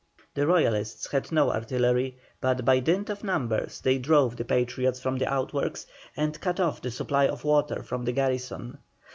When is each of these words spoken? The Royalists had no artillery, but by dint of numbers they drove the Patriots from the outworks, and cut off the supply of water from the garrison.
The 0.33 0.47
Royalists 0.47 1.11
had 1.11 1.31
no 1.31 1.51
artillery, 1.51 2.17
but 2.39 2.65
by 2.65 2.79
dint 2.79 3.11
of 3.11 3.23
numbers 3.23 3.81
they 3.81 3.99
drove 3.99 4.35
the 4.35 4.43
Patriots 4.43 4.99
from 4.99 5.19
the 5.19 5.31
outworks, 5.31 5.85
and 6.17 6.41
cut 6.41 6.59
off 6.59 6.81
the 6.81 6.89
supply 6.89 7.27
of 7.27 7.43
water 7.43 7.83
from 7.83 8.05
the 8.05 8.11
garrison. 8.11 8.79